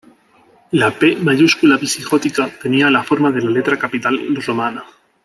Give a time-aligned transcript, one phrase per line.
[0.71, 4.83] La "P" mayúscula visigótica tenía la forma de la letra capital romana.